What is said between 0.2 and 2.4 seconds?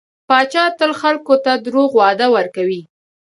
پاچا تل خلکو ته دروغ وعده